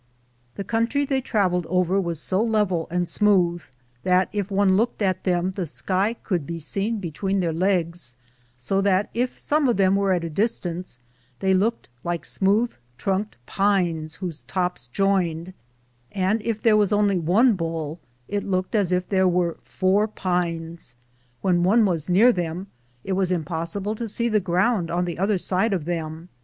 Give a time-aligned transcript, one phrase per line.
[0.55, 3.61] The country they traveled over was so level and smooth
[4.01, 8.15] that if one looked at them the sky could be seen between their legs,
[8.67, 10.97] bo that if some of them were at a distance
[11.39, 15.53] they looked like smooth trunked pines whose tops joined,
[16.11, 20.95] and if there was only one bull it looked as if there were iour pines.
[21.41, 22.65] When one was near them,
[23.03, 26.29] it was impossible to see the ground on the other Bide of them.